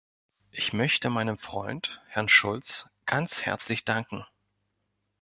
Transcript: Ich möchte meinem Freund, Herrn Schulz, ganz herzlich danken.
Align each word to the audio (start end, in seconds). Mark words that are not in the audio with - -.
Ich 0.49 0.73
möchte 0.73 1.11
meinem 1.11 1.37
Freund, 1.37 2.01
Herrn 2.07 2.27
Schulz, 2.27 2.89
ganz 3.05 3.43
herzlich 3.43 3.85
danken. 3.85 4.25